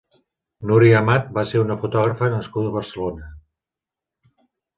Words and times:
Núria 0.69 0.95
Amat 0.99 1.29
va 1.35 1.43
ser 1.49 1.61
una 1.65 1.77
fotògrafa 1.83 2.31
nascuda 2.37 2.73
a 2.73 2.75
Barcelona. 2.79 3.29